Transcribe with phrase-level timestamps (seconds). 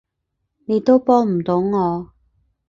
[0.65, 2.11] 你都幫唔到我